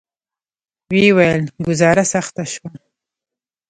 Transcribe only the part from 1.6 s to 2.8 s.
ګوزاره سخته شوه.